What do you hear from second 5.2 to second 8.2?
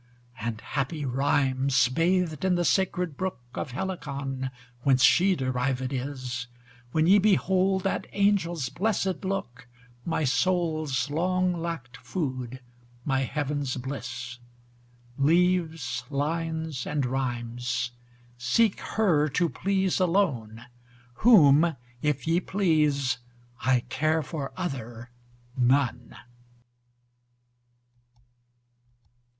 derived is, When ye behold that